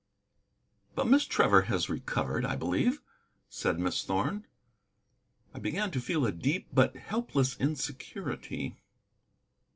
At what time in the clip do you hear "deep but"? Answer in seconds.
6.31-6.95